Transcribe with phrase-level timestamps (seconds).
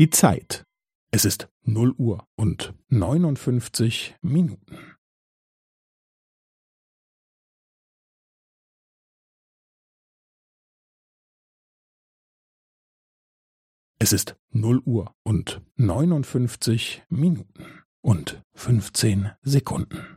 [0.00, 0.64] die Zeit.
[1.10, 4.78] Es ist 0 Uhr und 59 Minuten.
[13.98, 20.16] Es ist 0 Uhr und 59 Minuten und 15 Sekunden.